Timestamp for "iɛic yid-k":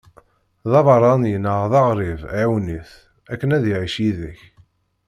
3.71-4.39